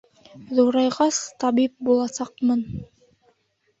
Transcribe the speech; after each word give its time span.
Ҙурайғас, 0.59 1.19
табип 1.43 1.75
буласаҡмын. 1.91 2.67